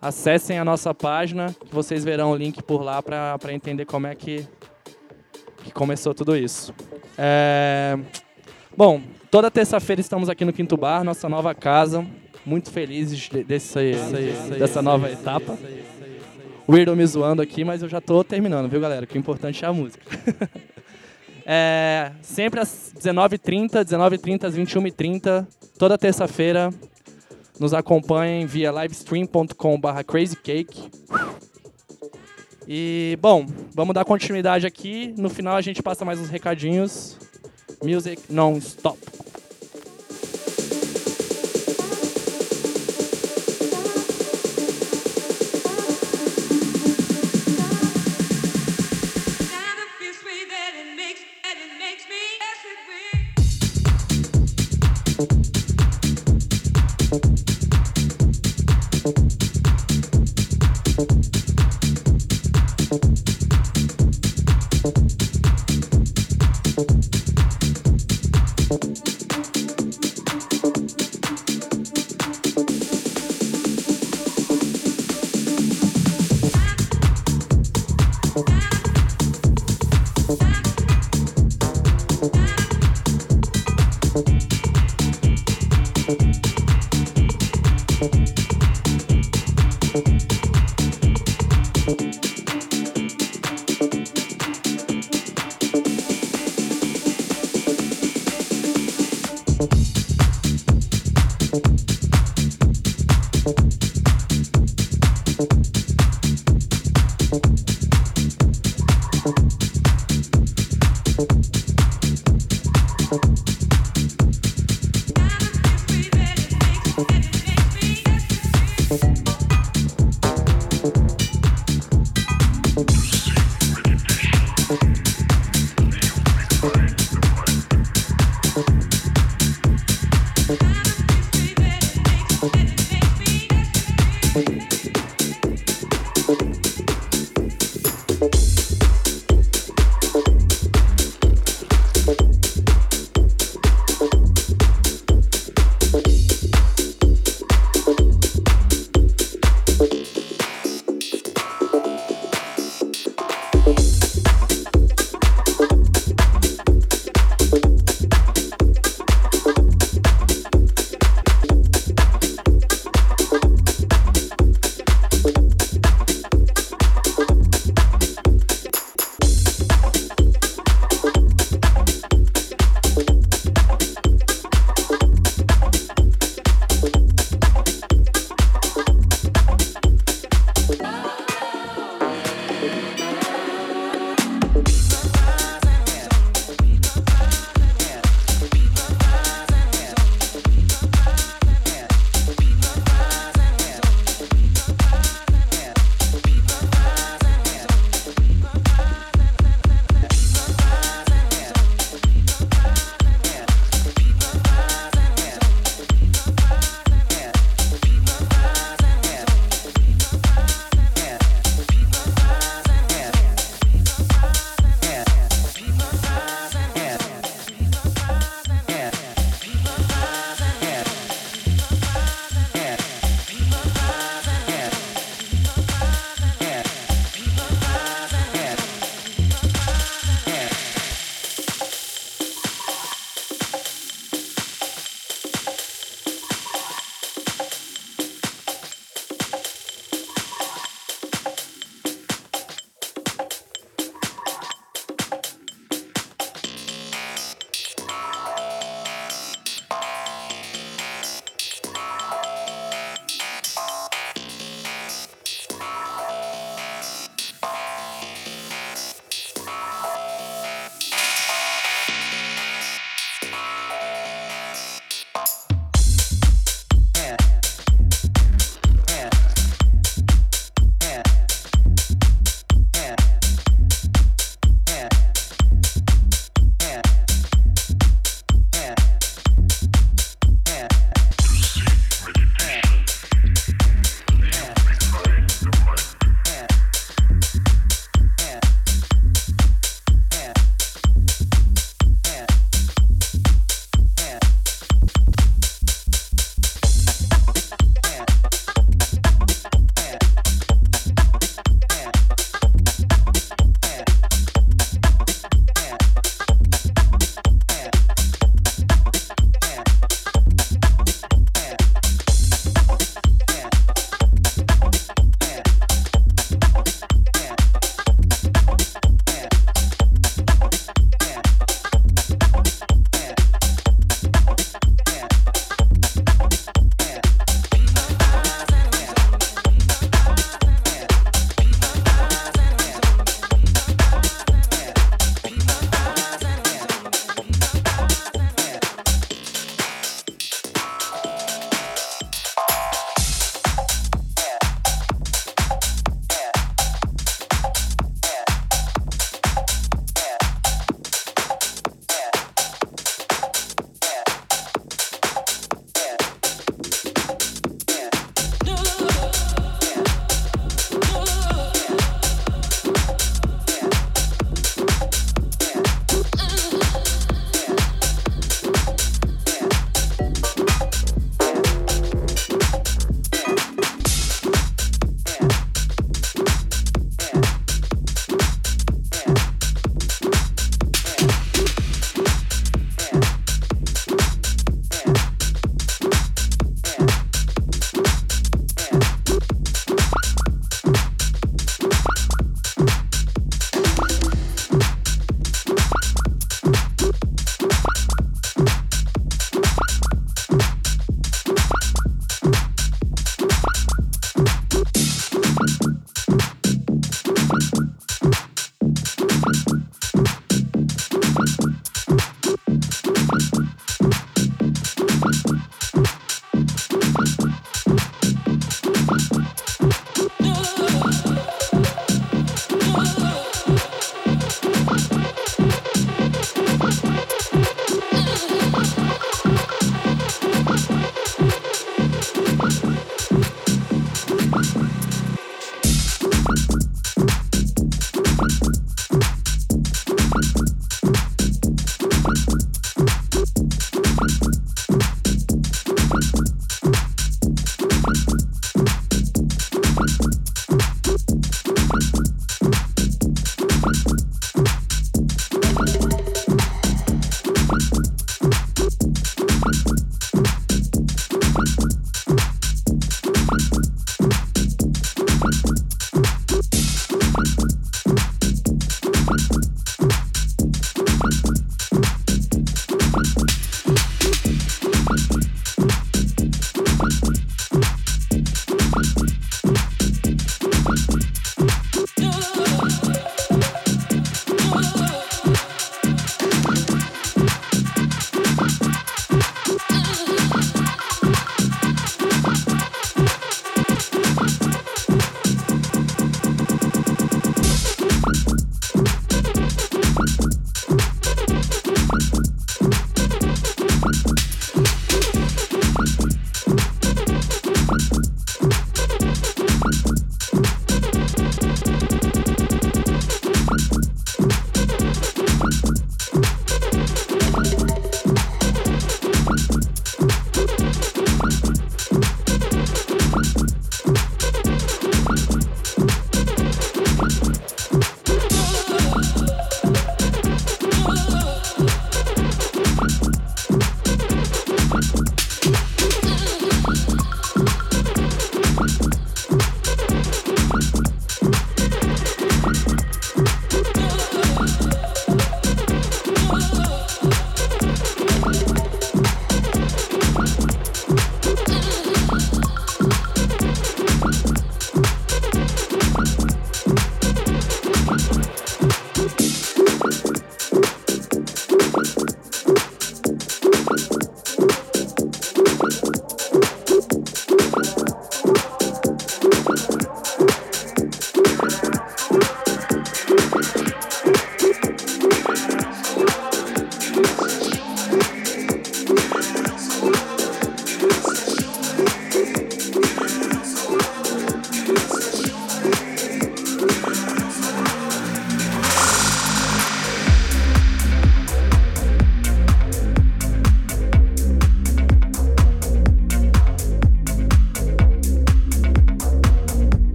Acessem 0.00 0.58
a 0.58 0.64
nossa 0.64 0.94
página, 0.94 1.54
que 1.66 1.74
vocês 1.74 2.04
verão 2.04 2.30
o 2.30 2.36
link 2.36 2.62
por 2.62 2.82
lá 2.82 3.02
para 3.02 3.52
entender 3.52 3.84
como 3.84 4.06
é 4.06 4.14
que, 4.14 4.46
que 5.64 5.70
começou 5.72 6.14
tudo 6.14 6.36
isso. 6.36 6.72
É, 7.18 7.98
Bom, 8.76 9.02
toda 9.30 9.50
terça-feira 9.50 10.00
estamos 10.00 10.28
aqui 10.30 10.44
no 10.44 10.52
Quinto 10.52 10.76
Bar, 10.76 11.04
nossa 11.04 11.28
nova 11.28 11.54
casa. 11.54 12.06
Muito 12.46 12.70
felizes 12.70 13.18
de- 13.18 13.44
desse, 13.44 13.92
dessa 14.58 14.80
nova 14.80 15.10
etapa. 15.10 15.58
O 16.66 16.72
Weirdo 16.72 16.94
me 16.96 17.04
zoando 17.04 17.42
aqui, 17.42 17.64
mas 17.64 17.82
eu 17.82 17.88
já 17.88 18.00
tô 18.00 18.22
terminando, 18.24 18.70
viu, 18.70 18.80
galera? 18.80 19.04
Que 19.04 19.18
o 19.18 19.18
importante 19.18 19.62
é 19.64 19.68
a 19.68 19.72
música. 19.72 20.02
É, 21.44 22.12
sempre 22.22 22.60
às 22.60 22.92
19h30, 22.98 23.84
19h30, 23.84 24.44
às 24.44 24.56
21h30, 24.56 25.46
toda 25.78 25.98
terça-feira. 25.98 26.70
Nos 27.58 27.74
acompanhem 27.74 28.46
via 28.46 28.70
livestream.com.br 28.70 30.04
crazycake. 30.06 30.90
E, 32.66 33.18
bom, 33.20 33.46
vamos 33.74 33.94
dar 33.94 34.04
continuidade 34.04 34.66
aqui. 34.66 35.14
No 35.18 35.28
final 35.28 35.56
a 35.56 35.60
gente 35.60 35.82
passa 35.82 36.04
mais 36.04 36.18
uns 36.18 36.30
recadinhos. 36.30 37.18
Music 37.82 38.22
non-stop. 38.30 38.98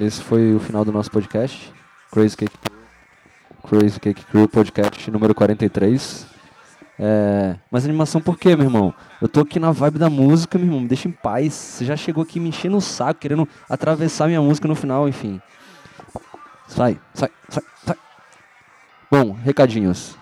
Esse 0.00 0.20
foi 0.20 0.54
o 0.54 0.58
final 0.58 0.84
do 0.84 0.90
nosso 0.90 1.10
podcast. 1.10 1.72
Crazy 2.10 2.36
Cake 2.36 2.56
Crazy 3.68 4.00
Cake 4.00 4.24
Crew 4.24 4.48
Podcast 4.48 5.08
número 5.10 5.34
43. 5.34 6.26
É, 6.98 7.56
mas 7.70 7.84
animação 7.84 8.20
por 8.20 8.36
quê, 8.36 8.56
meu 8.56 8.66
irmão? 8.66 8.92
Eu 9.20 9.28
tô 9.28 9.40
aqui 9.40 9.60
na 9.60 9.70
vibe 9.70 9.98
da 9.98 10.10
música, 10.10 10.58
meu 10.58 10.66
irmão, 10.66 10.80
me 10.80 10.88
deixa 10.88 11.08
em 11.08 11.12
paz. 11.12 11.54
Você 11.54 11.84
já 11.84 11.96
chegou 11.96 12.24
aqui 12.24 12.40
me 12.40 12.48
enchendo 12.48 12.76
o 12.76 12.80
saco, 12.80 13.20
querendo 13.20 13.48
atravessar 13.68 14.26
minha 14.26 14.42
música 14.42 14.66
no 14.66 14.74
final, 14.74 15.08
enfim. 15.08 15.40
Sai, 16.66 16.98
sai, 17.14 17.30
sai, 17.48 17.62
sai. 17.86 17.96
Bom, 19.10 19.32
recadinhos. 19.32 20.16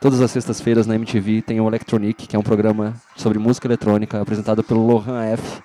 Todas 0.00 0.20
as 0.20 0.30
sextas-feiras 0.30 0.86
na 0.86 0.94
MTV 0.94 1.42
tem 1.42 1.60
o 1.60 1.66
Electronic, 1.66 2.26
que 2.26 2.36
é 2.36 2.38
um 2.38 2.42
programa 2.42 2.94
sobre 3.16 3.38
música 3.38 3.66
eletrônica 3.66 4.20
apresentado 4.20 4.62
pelo 4.62 4.86
Lohan 4.86 5.22
F, 5.24 5.62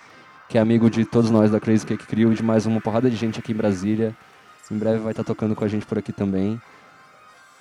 que 0.52 0.58
é 0.58 0.62
amigo 0.62 0.90
de 0.90 1.06
todos 1.06 1.32
nós 1.32 1.50
da 1.50 1.62
Crazy 1.62 1.86
Cake 1.86 2.06
Crew 2.06 2.34
de 2.34 2.44
mais 2.44 2.66
uma 2.66 2.82
porrada 2.82 3.10
de 3.10 3.16
gente 3.16 3.40
aqui 3.40 3.54
em 3.54 3.56
Brasília. 3.56 4.14
Em 4.70 4.78
breve 4.78 4.98
vai 4.98 5.14
estar 5.14 5.24
tocando 5.24 5.56
com 5.56 5.64
a 5.64 5.68
gente 5.70 5.86
por 5.86 5.98
aqui 5.98 6.12
também. 6.12 6.62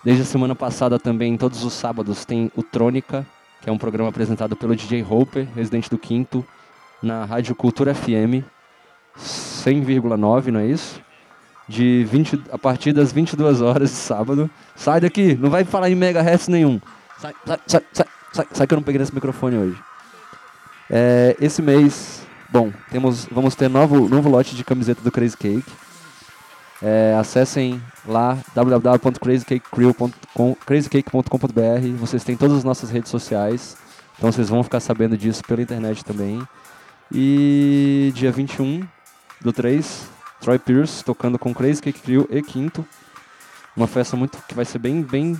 Desde 0.03 0.23
a 0.25 0.25
semana 0.25 0.57
passada 0.57 0.99
também, 0.99 1.37
todos 1.37 1.63
os 1.63 1.73
sábados, 1.73 2.25
tem 2.25 2.51
o 2.57 2.65
Trônica, 2.65 3.25
que 3.61 3.71
é 3.71 3.73
um 3.73 3.79
programa 3.79 4.09
apresentado 4.09 4.57
pelo 4.57 4.75
DJ 4.75 5.07
Hopper, 5.09 5.47
residente 5.55 5.89
do 5.89 5.97
Quinto, 5.97 6.45
na 7.01 7.25
Rádio 7.25 7.55
Cultura 7.55 7.95
FM 7.95 8.43
100,9, 9.17 10.47
não 10.49 10.59
é 10.59 10.67
isso? 10.67 11.01
De 11.69 12.03
20, 12.11 12.43
a 12.51 12.59
partir 12.59 12.93
das 12.93 13.13
22 13.13 13.63
horas 13.63 13.91
de 13.91 13.97
sábado. 13.97 14.51
Sai 14.75 15.01
daqui, 15.01 15.37
não 15.37 15.49
vai 15.49 15.63
falar 15.63 15.91
em 15.91 15.95
megahertz 15.95 16.49
nenhum. 16.49 16.81
Sai, 17.21 17.35
sai, 17.47 17.59
sai, 17.69 17.83
sai, 17.93 18.07
sai, 18.33 18.47
sai 18.51 18.67
que 18.67 18.75
eu 18.75 18.77
não 18.77 18.83
peguei 18.83 18.99
nesse 18.99 19.15
microfone 19.15 19.57
hoje. 19.57 19.77
É, 20.91 21.37
esse 21.41 21.63
mês, 21.63 22.27
bom, 22.51 22.73
temos, 22.91 23.27
vamos 23.27 23.55
ter 23.55 23.69
novo, 23.69 24.09
novo 24.09 24.29
lote 24.29 24.57
de 24.57 24.65
camiseta 24.65 25.03
do 25.03 25.11
Crazy 25.11 25.37
Cake. 25.37 25.71
É, 26.83 27.15
acessem 27.19 27.83
lá 28.07 28.39
www.crazykakecrew.com 28.55 30.57
crazycake.com.br. 30.65 31.99
Vocês 31.99 32.25
têm 32.25 32.37
todas 32.37 32.59
as 32.59 32.65
nossas 32.65 32.91
redes 32.91 33.11
sociais, 33.11 33.77
então 34.17 34.33
vocês 34.33 34.49
vão 34.49 34.63
ficar 34.63 34.81
sabendo 34.81 35.17
disso 35.17 35.43
pela 35.47 35.61
internet 35.61 36.05
também. 36.05 36.43
E 37.13 38.13
dia 38.15 38.33
21 38.33 38.87
do 39.41 39.53
3, 39.53 40.09
Troy 40.41 40.59
Pierce 40.59 41.05
tocando 41.05 41.39
com 41.39 41.53
Crazy 41.53 41.83
Cake 41.83 42.01
Crew 42.01 42.27
e 42.31 42.43
Quinto. 42.43 42.87
Uma 43.77 43.87
festa 43.87 44.17
muito 44.17 44.39
que 44.49 44.55
vai 44.55 44.65
ser 44.65 44.79
bem 44.79 45.03
bem 45.03 45.39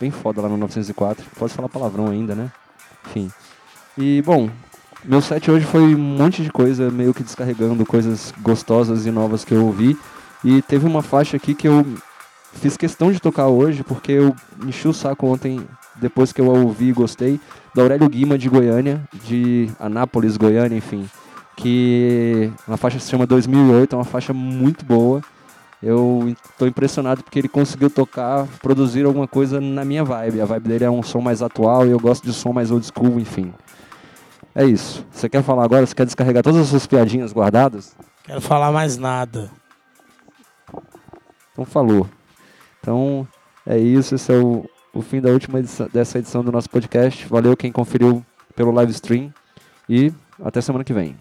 bem 0.00 0.10
foda 0.10 0.40
lá 0.40 0.48
no 0.48 0.56
904. 0.56 1.24
Pode 1.38 1.52
falar 1.52 1.68
palavrão 1.68 2.08
ainda, 2.08 2.34
né? 2.34 2.50
Enfim. 3.06 3.30
E 3.96 4.22
bom, 4.22 4.48
meu 5.04 5.20
set 5.20 5.50
hoje 5.50 5.64
foi 5.64 5.94
um 5.94 5.98
monte 5.98 6.42
de 6.42 6.50
coisa, 6.50 6.90
meio 6.90 7.14
que 7.14 7.22
descarregando 7.22 7.86
coisas 7.86 8.32
gostosas 8.40 9.06
e 9.06 9.10
novas 9.10 9.44
que 9.44 9.54
eu 9.54 9.64
ouvi. 9.64 9.96
E 10.44 10.62
teve 10.62 10.86
uma 10.86 11.02
faixa 11.02 11.36
aqui 11.36 11.54
que 11.54 11.68
eu 11.68 11.84
fiz 12.52 12.76
questão 12.76 13.12
de 13.12 13.20
tocar 13.20 13.46
hoje, 13.48 13.84
porque 13.84 14.12
eu 14.12 14.34
enchi 14.64 14.88
o 14.88 14.92
saco 14.92 15.26
ontem, 15.26 15.60
depois 15.96 16.32
que 16.32 16.40
eu 16.40 16.54
a 16.54 16.58
ouvi 16.58 16.88
e 16.88 16.92
gostei, 16.92 17.40
da 17.74 17.82
Aurélio 17.82 18.08
Guima 18.08 18.36
de 18.36 18.48
Goiânia, 18.48 19.02
de 19.24 19.70
Anápolis, 19.78 20.36
Goiânia, 20.36 20.76
enfim. 20.76 21.08
Que 21.56 22.52
a 22.66 22.76
faixa 22.76 22.98
se 22.98 23.10
chama 23.10 23.26
2008, 23.26 23.92
é 23.94 23.98
uma 23.98 24.04
faixa 24.04 24.32
muito 24.32 24.84
boa. 24.84 25.22
Eu 25.80 26.34
estou 26.50 26.66
impressionado 26.66 27.22
porque 27.22 27.38
ele 27.38 27.48
conseguiu 27.48 27.88
tocar, 27.88 28.46
produzir 28.60 29.04
alguma 29.04 29.28
coisa 29.28 29.60
na 29.60 29.84
minha 29.84 30.02
vibe. 30.02 30.40
A 30.40 30.44
vibe 30.44 30.68
dele 30.68 30.84
é 30.84 30.90
um 30.90 31.02
som 31.02 31.20
mais 31.20 31.40
atual 31.40 31.86
e 31.86 31.90
eu 31.90 32.00
gosto 32.00 32.24
de 32.24 32.32
som 32.32 32.52
mais 32.52 32.70
old 32.72 32.84
school, 32.84 33.20
enfim. 33.20 33.52
É 34.58 34.64
isso. 34.64 35.06
Você 35.12 35.28
quer 35.28 35.40
falar 35.40 35.62
agora? 35.62 35.86
Você 35.86 35.94
quer 35.94 36.04
descarregar 36.04 36.42
todas 36.42 36.62
as 36.62 36.66
suas 36.66 36.84
piadinhas 36.84 37.32
guardadas? 37.32 37.94
Quero 38.24 38.40
falar 38.40 38.72
mais 38.72 38.96
nada. 38.96 39.48
Então 41.52 41.64
falou. 41.64 42.08
Então 42.80 43.24
é 43.64 43.78
isso, 43.78 44.16
esse 44.16 44.32
é 44.32 44.36
o, 44.36 44.68
o 44.92 45.00
fim 45.00 45.20
da 45.20 45.30
última 45.30 45.60
edição, 45.60 45.88
dessa 45.92 46.18
edição 46.18 46.42
do 46.42 46.50
nosso 46.50 46.68
podcast. 46.68 47.24
Valeu 47.28 47.56
quem 47.56 47.70
conferiu 47.70 48.26
pelo 48.56 48.72
live 48.72 48.90
stream 48.90 49.32
e 49.88 50.12
até 50.42 50.60
semana 50.60 50.82
que 50.82 50.92
vem. 50.92 51.16